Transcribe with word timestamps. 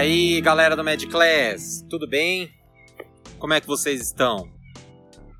aí, 0.00 0.40
galera 0.40 0.74
do 0.74 0.82
Mad 0.82 1.04
Class, 1.10 1.84
tudo 1.86 2.08
bem? 2.08 2.50
Como 3.38 3.52
é 3.52 3.60
que 3.60 3.66
vocês 3.66 4.00
estão? 4.00 4.50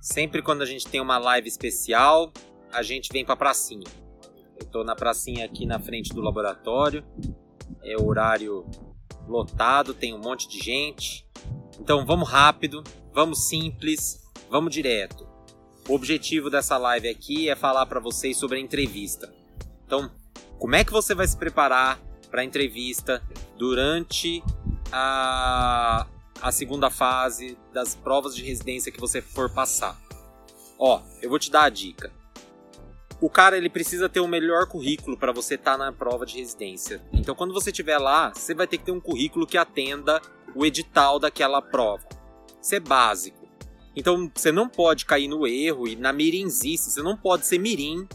Sempre 0.02 0.42
quando 0.42 0.60
a 0.60 0.66
gente 0.66 0.86
tem 0.86 1.00
uma 1.00 1.16
live 1.16 1.48
especial, 1.48 2.30
a 2.70 2.82
gente 2.82 3.08
vem 3.10 3.24
pra 3.24 3.34
pracinha. 3.34 3.86
Eu 4.58 4.66
tô 4.66 4.84
na 4.84 4.94
pracinha 4.94 5.46
aqui 5.46 5.64
na 5.64 5.80
frente 5.80 6.12
do 6.12 6.20
laboratório. 6.20 7.02
É 7.82 7.96
horário 7.98 8.66
lotado, 9.26 9.94
tem 9.94 10.12
um 10.12 10.18
monte 10.18 10.46
de 10.46 10.58
gente. 10.58 11.26
Então 11.80 12.04
vamos 12.04 12.28
rápido, 12.28 12.84
vamos 13.14 13.48
simples, 13.48 14.30
vamos 14.50 14.74
direto. 14.74 15.26
O 15.88 15.94
objetivo 15.94 16.50
dessa 16.50 16.76
live 16.76 17.08
aqui 17.08 17.48
é 17.48 17.56
falar 17.56 17.86
para 17.86 17.98
vocês 17.98 18.36
sobre 18.36 18.58
a 18.58 18.60
entrevista. 18.60 19.32
Então, 19.86 20.10
como 20.58 20.74
é 20.74 20.84
que 20.84 20.92
você 20.92 21.14
vai 21.14 21.26
se 21.26 21.38
preparar 21.38 21.98
para 22.30 22.42
a 22.42 22.44
entrevista 22.44 23.22
durante 23.60 24.42
a, 24.90 26.06
a 26.40 26.50
segunda 26.50 26.88
fase 26.88 27.58
das 27.74 27.94
provas 27.94 28.34
de 28.34 28.42
residência 28.42 28.90
que 28.90 28.98
você 28.98 29.20
for 29.20 29.50
passar? 29.50 30.00
Ó, 30.78 31.02
eu 31.20 31.28
vou 31.28 31.38
te 31.38 31.50
dar 31.50 31.64
a 31.64 31.68
dica 31.68 32.10
o 33.20 33.28
cara 33.28 33.56
ele 33.56 33.68
precisa 33.68 34.08
ter 34.08 34.20
o 34.20 34.26
melhor 34.26 34.66
currículo 34.66 35.14
para 35.16 35.30
você 35.30 35.54
estar 35.54 35.72
tá 35.72 35.78
na 35.78 35.92
prova 35.92 36.24
de 36.24 36.38
residência. 36.38 37.02
Então, 37.12 37.34
quando 37.34 37.52
você 37.52 37.70
estiver 37.70 37.98
lá, 37.98 38.32
você 38.32 38.54
vai 38.54 38.66
ter 38.66 38.78
que 38.78 38.84
ter 38.84 38.92
um 38.92 39.00
currículo 39.00 39.46
que 39.46 39.58
atenda 39.58 40.22
o 40.54 40.64
edital 40.64 41.18
daquela 41.18 41.60
prova. 41.60 42.08
Isso 42.62 42.74
é 42.74 42.80
básico. 42.80 43.46
Então, 43.94 44.30
você 44.34 44.50
não 44.50 44.68
pode 44.68 45.04
cair 45.04 45.28
no 45.28 45.46
erro 45.46 45.86
e 45.86 45.96
na 45.96 46.12
mirinzice. 46.14 46.90
Você 46.90 47.02
não 47.02 47.14
pode 47.14 47.44
ser 47.44 47.58
mirim 47.58 48.08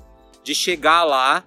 de 0.44 0.55
chegar 0.55 1.03
lá 1.03 1.44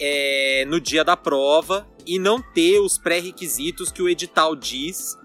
é, 0.00 0.64
no 0.66 0.80
dia 0.80 1.04
da 1.04 1.18
prova 1.18 1.86
e 2.06 2.18
não 2.18 2.40
ter 2.40 2.78
os 2.80 2.98
pré-requisitos 2.98 3.90
que 3.90 4.02
o 4.02 4.08
edital 4.08 4.54
diz 4.54 5.16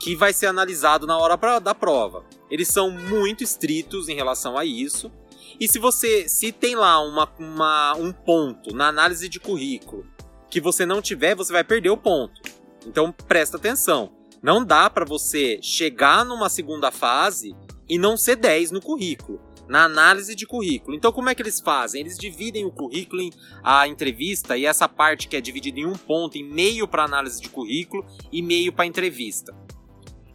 que 0.00 0.14
vai 0.14 0.32
ser 0.32 0.46
analisado 0.46 1.06
na 1.06 1.18
hora 1.18 1.36
pra, 1.36 1.58
da 1.58 1.74
prova. 1.74 2.24
Eles 2.50 2.68
são 2.68 2.90
muito 2.90 3.42
estritos 3.42 4.08
em 4.08 4.14
relação 4.14 4.56
a 4.56 4.64
isso. 4.64 5.10
E 5.58 5.66
se 5.66 5.78
você 5.78 6.28
se 6.28 6.52
tem 6.52 6.76
lá 6.76 7.00
uma, 7.00 7.28
uma, 7.38 7.94
um 7.96 8.12
ponto 8.12 8.74
na 8.74 8.88
análise 8.88 9.28
de 9.28 9.40
currículo 9.40 10.06
que 10.50 10.60
você 10.60 10.86
não 10.86 11.02
tiver, 11.02 11.34
você 11.34 11.52
vai 11.52 11.64
perder 11.64 11.90
o 11.90 11.96
ponto. 11.96 12.40
Então 12.86 13.12
presta 13.26 13.56
atenção. 13.56 14.12
Não 14.42 14.64
dá 14.64 14.88
para 14.88 15.04
você 15.04 15.58
chegar 15.60 16.24
numa 16.24 16.48
segunda 16.48 16.90
fase 16.90 17.56
e 17.88 17.98
não 17.98 18.16
ser 18.16 18.36
10 18.36 18.70
no 18.70 18.80
currículo, 18.80 19.40
na 19.68 19.84
análise 19.84 20.34
de 20.34 20.46
currículo. 20.46 20.96
Então 20.96 21.12
como 21.12 21.28
é 21.28 21.34
que 21.34 21.42
eles 21.42 21.60
fazem? 21.60 22.00
Eles 22.00 22.18
dividem 22.18 22.64
o 22.64 22.70
currículo 22.70 23.22
em 23.22 23.30
a 23.62 23.86
entrevista 23.86 24.56
e 24.56 24.64
essa 24.64 24.88
parte 24.88 25.28
que 25.28 25.36
é 25.36 25.40
dividida 25.40 25.80
em 25.80 25.86
um 25.86 25.96
ponto, 25.96 26.36
em 26.36 26.44
meio 26.44 26.88
para 26.88 27.04
análise 27.04 27.40
de 27.40 27.48
currículo 27.48 28.04
e 28.32 28.42
meio 28.42 28.72
para 28.72 28.86
entrevista 28.86 29.54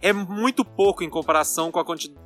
é 0.04 0.12
muito 0.12 0.66
pouco 0.66 1.02
em 1.02 1.10
comparação 1.10 1.72
com 1.72 1.82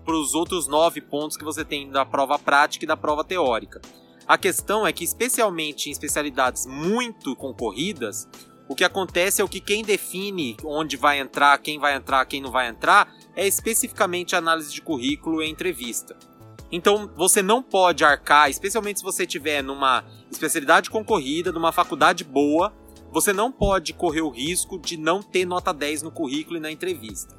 os 0.07 0.33
outros 0.33 0.67
nove 0.67 0.99
pontos 0.99 1.37
que 1.37 1.43
você 1.43 1.63
tem 1.63 1.87
da 1.91 2.03
prova 2.03 2.39
prática 2.39 2.83
e 2.83 2.87
da 2.87 2.97
prova 2.97 3.23
teórica. 3.23 3.79
A 4.27 4.35
questão 4.35 4.85
é 4.85 4.91
que, 4.91 5.03
especialmente 5.03 5.87
em 5.87 5.91
especialidades 5.91 6.65
muito 6.65 7.35
concorridas, 7.35 8.27
o 8.67 8.75
que 8.75 8.83
acontece 8.83 9.41
é 9.41 9.45
o 9.45 9.47
que 9.47 9.61
quem 9.61 9.83
define 9.83 10.57
onde 10.65 10.97
vai 10.97 11.19
entrar, 11.19 11.55
quem 11.59 11.77
vai 11.77 11.95
entrar, 11.95 12.25
quem 12.25 12.41
não 12.41 12.51
vai 12.51 12.67
entrar, 12.67 13.13
é 13.35 13.47
especificamente 13.47 14.35
análise 14.35 14.73
de 14.73 14.81
currículo 14.81 15.43
e 15.43 15.47
entrevista. 15.47 16.17
Então 16.71 17.09
você 17.15 17.41
não 17.41 17.63
pode 17.63 18.03
arcar, 18.03 18.49
especialmente 18.49 18.99
se 18.99 19.05
você 19.05 19.25
tiver 19.25 19.61
numa 19.61 20.03
especialidade 20.29 20.89
concorrida, 20.89 21.51
numa 21.51 21.71
faculdade 21.71 22.23
boa, 22.23 22.73
você 23.11 23.31
não 23.31 23.51
pode 23.51 23.93
correr 23.93 24.21
o 24.21 24.29
risco 24.29 24.77
de 24.77 24.97
não 24.97 25.21
ter 25.21 25.45
nota 25.45 25.73
10 25.73 26.03
no 26.03 26.11
currículo 26.11 26.57
e 26.57 26.59
na 26.59 26.71
entrevista. 26.71 27.37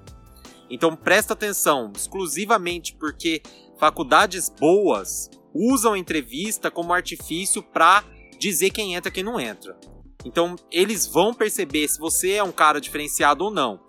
Então 0.70 0.96
presta 0.96 1.34
atenção, 1.34 1.92
exclusivamente 1.94 2.94
porque 2.94 3.42
faculdades 3.78 4.48
boas 4.48 5.30
usam 5.54 5.94
a 5.94 5.98
entrevista 5.98 6.70
como 6.70 6.92
artifício 6.92 7.62
para 7.62 8.04
dizer 8.38 8.70
quem 8.70 8.94
entra 8.94 9.08
e 9.08 9.12
quem 9.12 9.24
não 9.24 9.38
entra. 9.38 9.78
Então 10.24 10.56
eles 10.70 11.06
vão 11.06 11.34
perceber 11.34 11.86
se 11.88 11.98
você 11.98 12.32
é 12.32 12.42
um 12.42 12.52
cara 12.52 12.80
diferenciado 12.80 13.44
ou 13.44 13.50
não. 13.50 13.80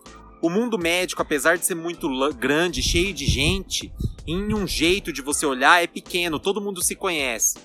O 0.41 0.49
mundo 0.49 0.77
médico, 0.77 1.21
apesar 1.21 1.57
de 1.57 1.65
ser 1.65 1.75
muito 1.75 2.07
grande, 2.33 2.81
cheio 2.81 3.13
de 3.13 3.25
gente, 3.25 3.93
em 4.27 4.53
um 4.53 4.67
jeito 4.67 5.11
de 5.11 5.21
você 5.21 5.45
olhar 5.45 5.83
é 5.83 5.87
pequeno, 5.87 6.39
todo 6.39 6.61
mundo 6.61 6.83
se 6.83 6.95
conhece. 6.95 7.57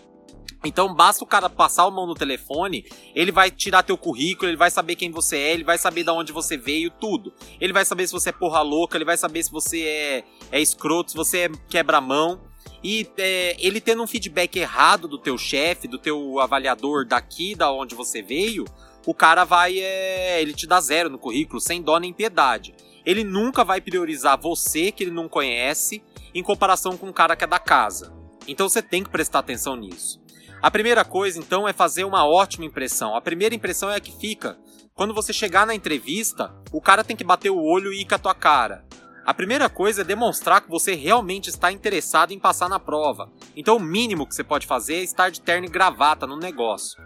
Então 0.65 0.94
basta 0.94 1.22
o 1.22 1.26
cara 1.26 1.50
passar 1.50 1.84
a 1.84 1.91
mão 1.91 2.06
no 2.06 2.15
telefone, 2.15 2.87
ele 3.15 3.31
vai 3.31 3.50
tirar 3.50 3.82
teu 3.82 3.98
currículo, 3.98 4.48
ele 4.48 4.56
vai 4.56 4.70
saber 4.70 4.97
quem 4.97 5.10
você 5.10 5.37
é, 5.37 5.53
ele 5.53 5.65
vai 5.65 5.76
saber 5.76 6.04
de 6.04 6.10
onde 6.10 6.32
você 6.32 6.56
veio, 6.56 6.91
tudo. 6.91 7.34
Ele 7.60 7.72
vai 7.72 7.84
saber 7.84 8.06
se 8.06 8.12
você 8.12 8.31
é 8.31 8.32
porra 8.32 8.62
louca, 8.62 8.97
ele 8.97 9.04
vai 9.04 9.16
saber 9.16 9.42
se 9.42 9.53
você 9.53 9.82
é, 9.82 10.25
é 10.50 10.60
escroto, 10.60 11.10
se 11.10 11.16
você 11.16 11.38
é 11.41 11.50
quebra-mão. 11.69 12.41
E 12.82 13.06
é, 13.19 13.56
ele 13.59 13.81
tendo 13.81 14.03
um 14.03 14.06
feedback 14.06 14.56
errado 14.56 15.06
do 15.06 15.19
teu 15.19 15.36
chefe, 15.36 15.86
do 15.86 15.98
teu 15.98 16.38
avaliador 16.41 17.06
daqui, 17.06 17.54
da 17.54 17.71
onde 17.71 17.94
você 17.94 18.22
veio, 18.22 18.65
o 19.06 19.15
cara 19.15 19.44
vai. 19.44 19.78
É, 19.78 20.41
ele 20.41 20.54
te 20.54 20.66
dá 20.66 20.81
zero 20.81 21.10
no 21.10 21.19
currículo, 21.19 21.60
sem 21.60 21.82
dó 21.82 21.98
nem 21.98 22.12
piedade. 22.12 22.75
Ele 23.04 23.22
nunca 23.22 23.65
vai 23.65 23.81
priorizar 23.81 24.41
você, 24.41 24.91
que 24.91 25.04
ele 25.04 25.10
não 25.10 25.28
conhece, 25.28 26.03
em 26.34 26.43
comparação 26.43 26.97
com 26.97 27.06
um 27.06 27.12
cara 27.12 27.37
que 27.37 27.45
é 27.45 27.47
da 27.47 27.59
casa. 27.59 28.12
Então 28.47 28.69
você 28.69 28.83
tem 28.83 29.03
que 29.03 29.11
prestar 29.11 29.39
atenção 29.39 29.77
nisso. 29.77 30.22
A 30.65 30.71
primeira 30.71 31.05
coisa, 31.05 31.39
então, 31.39 31.69
é 31.69 31.75
fazer 31.75 32.05
uma 32.05 32.27
ótima 32.27 32.65
impressão. 32.65 33.15
A 33.15 33.21
primeira 33.21 33.55
impressão 33.55 33.91
é 33.91 33.97
a 33.97 34.00
que 34.00 34.19
fica. 34.19 34.56
Quando 34.95 35.12
você 35.12 35.31
chegar 35.31 35.67
na 35.67 35.75
entrevista, 35.75 36.55
o 36.72 36.81
cara 36.81 37.05
tem 37.05 37.15
que 37.15 37.22
bater 37.22 37.50
o 37.50 37.62
olho 37.62 37.93
e 37.93 38.00
ir 38.00 38.06
com 38.06 38.15
a 38.15 38.19
tua 38.19 38.34
cara. 38.34 38.83
A 39.27 39.34
primeira 39.34 39.69
coisa 39.69 40.00
é 40.00 40.05
demonstrar 40.05 40.62
que 40.62 40.71
você 40.71 40.95
realmente 40.95 41.50
está 41.50 41.71
interessado 41.71 42.33
em 42.33 42.39
passar 42.39 42.69
na 42.71 42.81
prova. 42.81 43.31
Então, 43.55 43.77
o 43.77 43.81
mínimo 43.81 44.27
que 44.27 44.34
você 44.34 44.43
pode 44.43 44.66
fazer 44.66 44.95
é 44.95 45.03
estar 45.03 45.31
de 45.31 45.43
terno 45.43 45.66
e 45.66 45.71
gravata 45.71 46.27
no 46.27 46.37
negócio. 46.37 47.03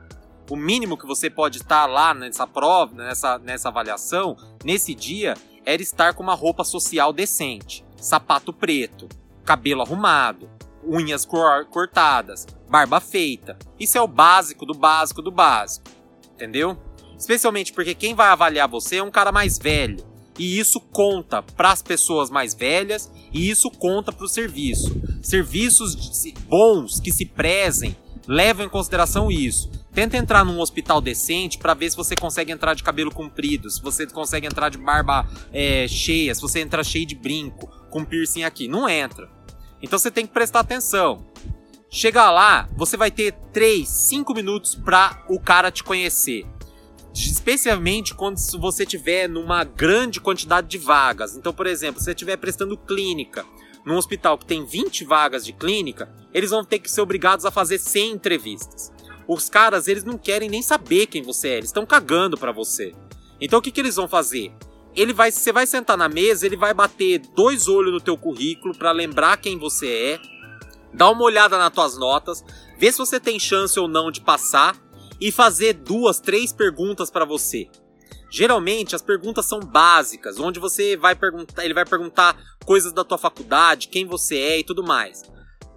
O 0.49 0.55
mínimo 0.55 0.97
que 0.97 1.07
você 1.07 1.29
pode 1.29 1.59
estar 1.59 1.87
lá 1.87 2.15
nessa 2.15 2.47
prova, 2.47 2.95
nessa, 2.95 3.39
nessa 3.39 3.71
avaliação, 3.71 4.37
nesse 4.65 4.95
dia, 4.95 5.35
era 5.67 5.83
estar 5.83 6.15
com 6.15 6.23
uma 6.23 6.35
roupa 6.35 6.63
social 6.63 7.13
decente, 7.13 7.85
sapato 7.99 8.53
preto, 8.53 9.09
cabelo 9.45 9.83
arrumado, 9.83 10.49
unhas 10.85 11.27
cortadas, 11.27 12.47
barba 12.69 13.01
feita. 13.01 13.59
Isso 13.79 13.99
é 13.99 14.01
o 14.01 14.09
básico 14.09 14.65
do 14.65 14.75
básico 14.75 15.23
do 15.23 15.31
básico. 15.31 15.91
Entendeu? 16.35 16.79
Especialmente 17.19 17.73
porque 17.73 17.95
quem 17.95 18.15
vai 18.15 18.29
avaliar 18.29 18.69
você 18.69 18.97
é 18.97 19.03
um 19.03 19.11
cara 19.11 19.33
mais 19.33 19.59
velho. 19.59 20.07
E 20.39 20.59
isso 20.59 20.81
conta 20.81 21.43
para 21.43 21.73
as 21.73 21.83
pessoas 21.83 22.31
mais 22.31 22.55
velhas 22.55 23.11
e 23.33 23.51
isso 23.51 23.71
conta 23.73 24.13
para 24.13 24.25
o 24.25 24.29
serviço. 24.29 25.01
Serviços 25.21 25.97
bons 26.47 27.01
que 27.01 27.11
se 27.11 27.27
prezem 27.27 27.97
levam 28.27 28.65
em 28.65 28.69
consideração 28.69 29.33
isso. 29.33 29.69
Tenta 29.93 30.17
entrar 30.17 30.45
num 30.45 30.61
hospital 30.61 31.01
decente 31.01 31.59
para 31.59 31.75
ver 31.75 31.91
se 31.91 31.97
você 31.97 32.15
consegue 32.15 32.53
entrar 32.53 32.75
de 32.75 32.85
cabelo 32.85 33.11
comprido, 33.11 33.69
se 33.69 33.83
você 33.83 34.07
consegue 34.07 34.47
entrar 34.47 34.69
de 34.69 34.79
barba 34.79 35.27
é, 35.53 35.89
cheia, 35.89 36.33
se 36.33 36.41
você 36.41 36.61
entra 36.61 36.85
cheio 36.85 37.05
de 37.05 37.17
brinco, 37.17 37.69
com 37.91 38.05
piercing 38.05 38.43
aqui. 38.43 38.69
Não 38.69 38.89
entra. 38.89 39.29
Então 39.83 39.99
você 39.99 40.11
tem 40.11 40.27
que 40.27 40.33
prestar 40.33 40.61
atenção. 40.61 41.27
Chegar 41.91 42.31
lá, 42.31 42.69
você 42.77 42.97
vai 42.97 43.11
ter 43.11 43.33
3, 43.53 43.89
5 43.89 44.35
minutos 44.35 44.75
para 44.75 45.25
o 45.29 45.41
cara 45.41 45.71
te 45.71 45.83
conhecer. 45.83 46.45
Especialmente 47.15 48.15
quando 48.15 48.39
você 48.59 48.85
tiver 48.85 49.29
numa 49.29 49.65
grande 49.65 50.21
quantidade 50.21 50.69
de 50.69 50.79
vagas. 50.79 51.35
Então, 51.35 51.53
por 51.53 51.67
exemplo, 51.67 51.99
se 51.99 52.05
você 52.05 52.11
estiver 52.11 52.37
prestando 52.37 52.77
clínica 52.77 53.45
num 53.85 53.97
hospital 53.97 54.37
que 54.37 54.45
tem 54.45 54.67
20 54.67 55.05
vagas 55.05 55.45
de 55.45 55.53
clínica, 55.53 56.13
eles 56.33 56.51
vão 56.51 56.65
ter 56.65 56.79
que 56.79 56.91
ser 56.91 57.01
obrigados 57.01 57.47
a 57.47 57.51
fazer 57.51 57.79
100 57.79 58.13
entrevistas. 58.13 58.93
Os 59.27 59.49
caras, 59.49 59.89
eles 59.89 60.05
não 60.05 60.19
querem 60.19 60.49
nem 60.49 60.63
saber 60.63 61.07
quem 61.07 61.23
você 61.23 61.49
é, 61.49 61.57
eles 61.57 61.71
estão 61.71 61.87
cagando 61.87 62.37
para 62.37 62.53
você. 62.53 62.95
Então 63.41 63.59
o 63.59 63.63
que, 63.63 63.71
que 63.71 63.81
eles 63.81 63.97
vão 63.97 64.09
fazer? 64.09 64.53
Ele 65.01 65.13
vai, 65.13 65.31
você 65.31 65.53
vai 65.53 65.67
sentar 65.67 65.97
na 65.97 66.09
mesa, 66.09 66.45
ele 66.45 66.57
vai 66.57 66.75
bater 66.75 67.19
dois 67.35 67.69
olhos 67.69 67.93
no 67.93 68.01
teu 68.01 68.17
currículo 68.17 68.77
para 68.77 68.91
lembrar 68.91 69.37
quem 69.37 69.59
você 69.59 69.87
é, 69.87 70.21
dar 70.93 71.11
uma 71.11 71.23
olhada 71.23 71.57
nas 71.57 71.73
tuas 71.73 71.97
notas, 71.97 72.45
ver 72.77 72.93
se 72.93 72.99
você 72.99 73.21
tem 73.21 73.39
chance 73.39 73.79
ou 73.79 73.87
não 73.87 74.11
de 74.11 74.21
passar 74.21 74.77
e 75.21 75.31
fazer 75.31 75.75
duas, 75.75 76.21
três 76.21 76.53
perguntas 76.53 77.11
para 77.11 77.25
você. 77.25 77.69
Geralmente 78.31 78.95
as 78.95 79.03
perguntas 79.03 79.47
são 79.47 79.61
básicas, 79.61 80.39
onde 80.39 80.59
você 80.59 80.97
vai 80.97 81.15
perguntar, 81.15 81.65
ele 81.65 81.75
vai 81.75 81.85
perguntar 81.85 82.37
coisas 82.65 82.93
da 82.93 83.05
tua 83.05 83.19
faculdade, 83.19 83.89
quem 83.89 84.05
você 84.05 84.37
é 84.37 84.59
e 84.59 84.65
tudo 84.65 84.83
mais. 84.83 85.23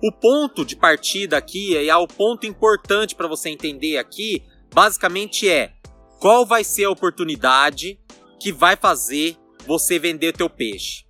O 0.03 0.11
ponto 0.11 0.65
de 0.65 0.75
partida 0.75 1.37
aqui 1.37 1.73
e 1.73 1.89
é 1.89 1.95
o 1.95 2.07
ponto 2.07 2.45
importante 2.45 3.15
para 3.15 3.27
você 3.27 3.49
entender 3.49 3.97
aqui, 3.97 4.43
basicamente 4.73 5.47
é 5.47 5.73
qual 6.19 6.45
vai 6.45 6.63
ser 6.63 6.85
a 6.85 6.89
oportunidade 6.89 7.99
que 8.41 8.51
vai 8.51 8.75
fazer 8.75 9.37
você 9.67 9.99
vender 9.99 10.33
teu 10.33 10.49
peixe. 10.49 11.05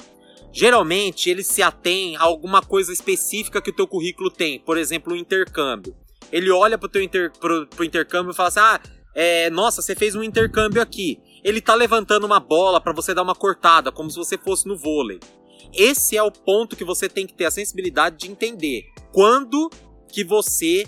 Geralmente 0.51 1.29
eles 1.29 1.47
se 1.47 1.63
atém 1.63 2.17
a 2.17 2.23
alguma 2.23 2.61
coisa 2.61 2.91
específica 2.91 3.61
que 3.61 3.69
o 3.69 3.73
teu 3.73 3.87
currículo 3.87 4.29
tem, 4.29 4.59
por 4.59 4.77
exemplo, 4.77 5.13
o 5.13 5.15
intercâmbio. 5.15 5.95
Ele 6.29 6.51
olha 6.51 6.77
para 6.77 6.87
o 6.87 6.89
teu 6.89 7.01
inter, 7.01 7.31
pro, 7.39 7.65
pro 7.67 7.85
intercâmbio 7.85 8.31
e 8.31 8.35
fala 8.35 8.49
assim: 8.49 8.59
ah, 8.59 8.81
é, 9.15 9.49
nossa, 9.49 9.81
você 9.81 9.95
fez 9.95 10.13
um 10.13 10.21
intercâmbio 10.21 10.81
aqui. 10.81 11.19
ele 11.41 11.61
tá 11.61 11.73
levantando 11.73 12.25
uma 12.25 12.39
bola 12.39 12.81
para 12.81 12.91
você 12.91 13.13
dar 13.13 13.21
uma 13.21 13.35
cortada, 13.35 13.93
como 13.93 14.11
se 14.11 14.17
você 14.17 14.37
fosse 14.37 14.67
no 14.67 14.77
vôlei. 14.77 15.19
Esse 15.73 16.17
é 16.17 16.23
o 16.23 16.31
ponto 16.31 16.75
que 16.75 16.83
você 16.83 17.07
tem 17.07 17.25
que 17.25 17.33
ter 17.33 17.45
a 17.45 17.51
sensibilidade 17.51 18.17
de 18.17 18.29
entender. 18.29 18.83
Quando 19.13 19.69
que 20.11 20.21
você 20.21 20.85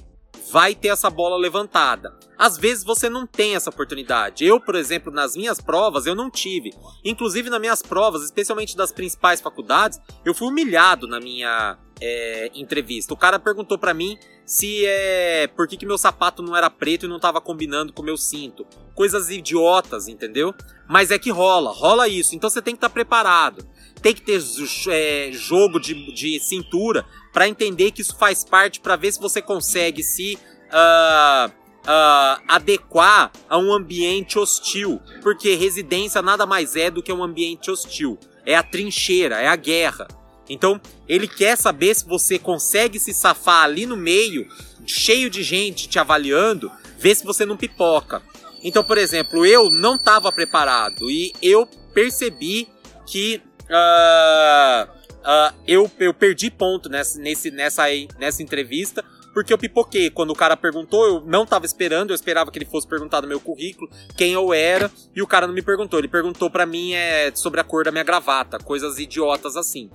vai 0.51 0.75
ter 0.75 0.89
essa 0.89 1.09
bola 1.09 1.37
levantada. 1.37 2.17
Às 2.37 2.57
vezes 2.57 2.83
você 2.83 3.09
não 3.09 3.25
tem 3.25 3.55
essa 3.55 3.69
oportunidade. 3.69 4.45
Eu, 4.45 4.59
por 4.59 4.75
exemplo, 4.75 5.11
nas 5.11 5.35
minhas 5.35 5.61
provas, 5.61 6.05
eu 6.05 6.15
não 6.15 6.29
tive. 6.29 6.73
Inclusive 7.03 7.49
nas 7.49 7.59
minhas 7.59 7.81
provas, 7.81 8.23
especialmente 8.23 8.75
das 8.75 8.91
principais 8.91 9.39
faculdades, 9.39 9.99
eu 10.25 10.33
fui 10.33 10.47
humilhado 10.47 11.07
na 11.07 11.19
minha 11.19 11.77
é, 12.05 12.51
entrevista. 12.53 13.13
O 13.13 13.17
cara 13.17 13.39
perguntou 13.39 13.77
para 13.77 13.93
mim 13.93 14.17
se 14.45 14.85
é 14.85 15.47
por 15.55 15.67
que, 15.67 15.77
que 15.77 15.85
meu 15.85 15.97
sapato 15.97 16.43
não 16.43 16.55
era 16.55 16.69
preto 16.69 17.05
e 17.05 17.09
não 17.09 17.17
tava 17.17 17.39
combinando 17.39 17.93
com 17.93 18.01
o 18.01 18.05
meu 18.05 18.17
cinto. 18.17 18.67
Coisas 18.93 19.29
idiotas, 19.29 20.09
entendeu? 20.09 20.53
Mas 20.87 21.11
é 21.11 21.17
que 21.17 21.31
rola, 21.31 21.71
rola 21.71 22.09
isso. 22.09 22.35
Então 22.35 22.49
você 22.49 22.61
tem 22.61 22.73
que 22.73 22.77
estar 22.77 22.89
tá 22.89 22.93
preparado. 22.93 23.65
Tem 24.01 24.13
que 24.13 24.21
ter 24.21 24.41
é, 24.89 25.31
jogo 25.31 25.79
de, 25.79 26.13
de 26.13 26.37
cintura 26.41 27.05
para 27.31 27.47
entender 27.47 27.91
que 27.91 28.01
isso 28.01 28.17
faz 28.17 28.43
parte, 28.43 28.81
para 28.81 28.97
ver 28.97 29.13
se 29.13 29.21
você 29.21 29.41
consegue 29.41 30.03
se 30.03 30.37
uh, 30.73 31.49
uh, 31.49 32.43
adequar 32.49 33.31
a 33.47 33.57
um 33.57 33.71
ambiente 33.71 34.37
hostil. 34.37 34.99
Porque 35.21 35.55
residência 35.55 36.21
nada 36.21 36.45
mais 36.45 36.75
é 36.75 36.91
do 36.91 37.01
que 37.01 37.13
um 37.13 37.23
ambiente 37.23 37.71
hostil. 37.71 38.19
É 38.45 38.57
a 38.57 38.63
trincheira, 38.63 39.39
é 39.39 39.47
a 39.47 39.55
guerra. 39.55 40.05
Então, 40.49 40.79
ele 41.07 41.27
quer 41.27 41.57
saber 41.57 41.95
se 41.95 42.05
você 42.05 42.37
consegue 42.37 42.99
se 42.99 43.13
safar 43.13 43.63
ali 43.63 43.85
no 43.85 43.95
meio, 43.95 44.47
cheio 44.85 45.29
de 45.29 45.43
gente 45.43 45.87
te 45.87 45.99
avaliando, 45.99 46.71
ver 46.97 47.15
se 47.15 47.25
você 47.25 47.45
não 47.45 47.57
pipoca. 47.57 48.21
Então, 48.63 48.83
por 48.83 48.97
exemplo, 48.97 49.45
eu 49.45 49.69
não 49.69 49.95
estava 49.95 50.31
preparado 50.31 51.09
e 51.09 51.33
eu 51.41 51.67
percebi 51.93 52.67
que 53.05 53.41
uh, 53.63 54.89
uh, 54.89 55.55
eu, 55.67 55.91
eu 55.99 56.13
perdi 56.13 56.49
ponto 56.49 56.89
nessa, 56.89 57.19
nesse, 57.19 57.51
nessa, 57.51 57.83
nessa 58.17 58.41
entrevista 58.41 59.03
porque 59.33 59.51
eu 59.51 59.57
pipoquei. 59.57 60.09
Quando 60.09 60.29
o 60.29 60.35
cara 60.35 60.55
perguntou, 60.55 61.05
eu 61.05 61.21
não 61.21 61.43
estava 61.43 61.65
esperando, 61.65 62.11
eu 62.11 62.15
esperava 62.15 62.51
que 62.51 62.57
ele 62.59 62.65
fosse 62.65 62.87
perguntar 62.87 63.19
do 63.19 63.27
meu 63.27 63.39
currículo, 63.39 63.89
quem 64.15 64.33
eu 64.33 64.53
era, 64.53 64.91
e 65.15 65.21
o 65.21 65.27
cara 65.27 65.47
não 65.47 65.53
me 65.53 65.61
perguntou. 65.61 65.99
Ele 65.99 66.07
perguntou 66.07 66.49
para 66.49 66.65
mim 66.65 66.93
é, 66.93 67.31
sobre 67.33 67.59
a 67.59 67.63
cor 67.63 67.83
da 67.83 67.91
minha 67.91 68.03
gravata, 68.03 68.59
coisas 68.59 68.99
idiotas 68.99 69.57
assim 69.57 69.89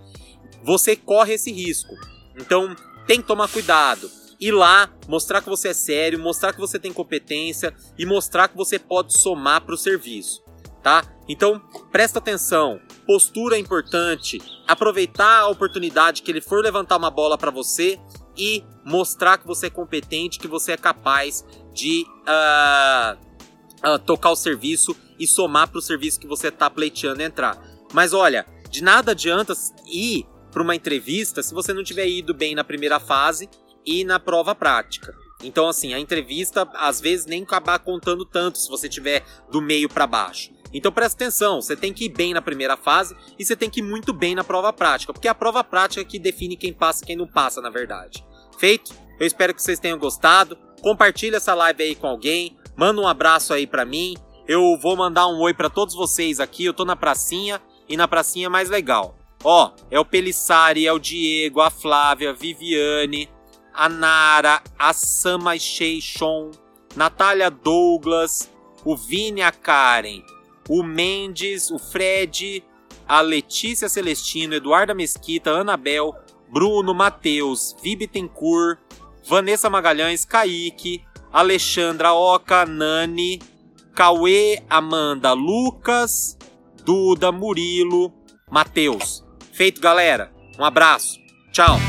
você 0.62 0.96
corre 0.96 1.34
esse 1.34 1.52
risco. 1.52 1.94
Então, 2.36 2.74
tem 3.06 3.20
que 3.20 3.26
tomar 3.26 3.48
cuidado. 3.48 4.10
Ir 4.40 4.52
lá, 4.52 4.88
mostrar 5.08 5.40
que 5.40 5.48
você 5.48 5.68
é 5.68 5.74
sério, 5.74 6.18
mostrar 6.18 6.52
que 6.52 6.60
você 6.60 6.78
tem 6.78 6.92
competência 6.92 7.74
e 7.98 8.06
mostrar 8.06 8.48
que 8.48 8.56
você 8.56 8.78
pode 8.78 9.18
somar 9.18 9.62
para 9.62 9.74
o 9.74 9.78
serviço, 9.78 10.44
tá? 10.80 11.02
Então, 11.28 11.60
presta 11.90 12.20
atenção. 12.20 12.80
Postura 13.04 13.56
é 13.56 13.58
importante. 13.58 14.40
Aproveitar 14.66 15.40
a 15.40 15.48
oportunidade 15.48 16.22
que 16.22 16.30
ele 16.30 16.40
for 16.40 16.62
levantar 16.62 16.96
uma 16.96 17.10
bola 17.10 17.36
para 17.36 17.50
você 17.50 17.98
e 18.36 18.64
mostrar 18.84 19.38
que 19.38 19.46
você 19.46 19.66
é 19.66 19.70
competente, 19.70 20.38
que 20.38 20.46
você 20.46 20.72
é 20.72 20.76
capaz 20.76 21.44
de 21.74 22.06
uh, 22.22 23.18
uh, 23.88 23.98
tocar 23.98 24.30
o 24.30 24.36
serviço 24.36 24.96
e 25.18 25.26
somar 25.26 25.68
para 25.68 25.78
o 25.78 25.82
serviço 25.82 26.20
que 26.20 26.28
você 26.28 26.48
está 26.48 26.70
pleiteando 26.70 27.22
entrar. 27.22 27.60
Mas 27.92 28.12
olha, 28.12 28.46
de 28.70 28.82
nada 28.82 29.10
adianta 29.10 29.52
ir 29.86 30.24
para 30.50 30.62
uma 30.62 30.74
entrevista 30.74 31.42
se 31.42 31.54
você 31.54 31.72
não 31.72 31.84
tiver 31.84 32.08
ido 32.08 32.34
bem 32.34 32.54
na 32.54 32.64
primeira 32.64 32.98
fase 32.98 33.48
e 33.84 34.04
na 34.04 34.18
prova 34.18 34.54
prática. 34.54 35.14
Então, 35.42 35.68
assim, 35.68 35.94
a 35.94 36.00
entrevista 36.00 36.68
às 36.74 37.00
vezes 37.00 37.26
nem 37.26 37.42
acabar 37.42 37.78
contando 37.78 38.24
tanto 38.24 38.58
se 38.58 38.68
você 38.68 38.88
tiver 38.88 39.24
do 39.50 39.62
meio 39.62 39.88
para 39.88 40.06
baixo. 40.06 40.50
Então 40.72 40.92
presta 40.92 41.24
atenção, 41.24 41.62
você 41.62 41.74
tem 41.74 41.92
que 41.92 42.04
ir 42.04 42.10
bem 42.10 42.34
na 42.34 42.42
primeira 42.42 42.76
fase 42.76 43.16
e 43.38 43.44
você 43.44 43.56
tem 43.56 43.70
que 43.70 43.80
ir 43.80 43.82
muito 43.82 44.12
bem 44.12 44.34
na 44.34 44.44
prova 44.44 44.72
prática, 44.72 45.12
porque 45.12 45.28
é 45.28 45.30
a 45.30 45.34
prova 45.34 45.64
prática 45.64 46.04
que 46.04 46.18
define 46.18 46.56
quem 46.56 46.72
passa 46.72 47.02
e 47.02 47.06
quem 47.06 47.16
não 47.16 47.26
passa, 47.26 47.60
na 47.60 47.70
verdade. 47.70 48.24
Feito? 48.58 48.92
Eu 49.18 49.26
espero 49.26 49.54
que 49.54 49.62
vocês 49.62 49.78
tenham 49.78 49.98
gostado. 49.98 50.58
Compartilha 50.82 51.36
essa 51.36 51.54
live 51.54 51.82
aí 51.82 51.94
com 51.94 52.06
alguém, 52.06 52.56
manda 52.76 53.00
um 53.00 53.06
abraço 53.06 53.52
aí 53.52 53.66
para 53.66 53.84
mim. 53.84 54.16
Eu 54.46 54.78
vou 54.80 54.96
mandar 54.96 55.26
um 55.26 55.40
oi 55.40 55.52
para 55.52 55.68
todos 55.68 55.94
vocês 55.94 56.38
aqui. 56.38 56.64
Eu 56.64 56.74
tô 56.74 56.84
na 56.84 56.96
pracinha 56.96 57.60
e 57.88 57.96
na 57.96 58.06
pracinha 58.06 58.46
é 58.46 58.48
mais 58.48 58.68
legal. 58.68 59.17
Ó, 59.44 59.72
é 59.90 59.98
o 59.98 60.04
Pelissari, 60.04 60.86
é 60.86 60.92
o 60.92 60.98
Diego, 60.98 61.60
a 61.60 61.70
Flávia, 61.70 62.30
a 62.30 62.32
Viviane, 62.32 63.28
a 63.72 63.88
Nara, 63.88 64.60
a 64.78 64.92
Sama 64.92 65.56
Sheixon, 65.56 66.50
Natália 66.96 67.50
Douglas, 67.50 68.50
o 68.84 68.96
Vini, 68.96 69.42
a 69.42 69.52
Karen, 69.52 70.22
o 70.68 70.82
Mendes, 70.82 71.70
o 71.70 71.78
Fred, 71.78 72.64
a 73.06 73.20
Letícia 73.20 73.88
Celestino, 73.88 74.54
Eduarda 74.54 74.94
Mesquita, 74.94 75.52
Anabel, 75.52 76.14
Bruno, 76.50 76.92
Matheus, 76.92 77.76
Vibitencourt, 77.82 78.78
Vanessa 79.24 79.70
Magalhães, 79.70 80.24
Kaique, 80.24 81.04
Alexandra 81.32 82.12
Oca, 82.12 82.66
Nani, 82.66 83.40
Cauê, 83.94 84.62
Amanda, 84.68 85.32
Lucas, 85.32 86.36
Duda, 86.84 87.30
Murilo, 87.30 88.12
Matheus. 88.50 89.27
Feito, 89.58 89.80
galera. 89.80 90.30
Um 90.56 90.64
abraço. 90.64 91.18
Tchau. 91.50 91.80